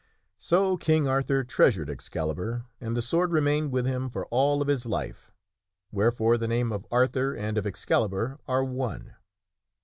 [0.39, 4.87] So King Arthur treasured Excalibur and the sword remained with him for all of his
[4.87, 5.31] life,
[5.91, 9.13] wherefore the name of Arthur and of Excalibur are one.